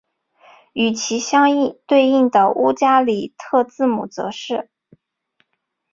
[0.73, 1.45] 与其相
[1.85, 4.71] 对应的乌加里特字母则是。